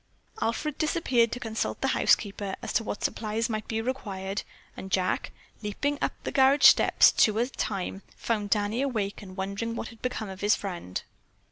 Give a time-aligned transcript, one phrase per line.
[0.41, 4.41] Alfred disappeared to consult the housekeeper as to what supplies might be required,
[4.75, 5.29] and Jack,
[5.61, 9.75] leaping up the garage stairs two steps at a time, found Danny awake and wondering
[9.75, 11.03] what had become of his friend.